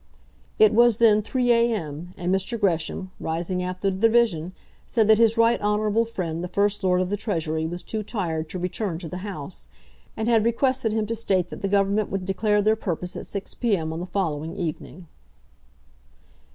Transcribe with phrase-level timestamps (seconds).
[0.57, 2.59] It was then 3 a.m., and Mr.
[2.59, 4.53] Gresham, rising after the division,
[4.87, 8.49] said that his right honourable friend the First Lord of the Treasury was too tired
[8.49, 9.69] to return to the House,
[10.17, 13.53] and had requested him to state that the Government would declare their purpose at 6
[13.53, 13.93] p.m.
[13.93, 15.05] on the following evening.